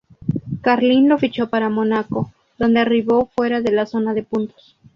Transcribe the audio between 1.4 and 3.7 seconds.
para Mónaco, donde arribó fuera